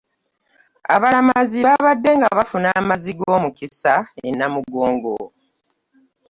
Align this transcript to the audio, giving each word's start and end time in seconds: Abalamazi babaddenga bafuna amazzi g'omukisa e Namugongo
Abalamazi 0.95 1.57
babaddenga 1.65 2.27
bafuna 2.37 2.67
amazzi 2.79 3.11
g'omukisa 3.19 3.93
e 4.27 4.29
Namugongo 4.37 5.15